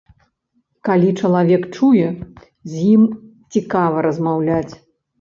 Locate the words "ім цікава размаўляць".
2.97-4.73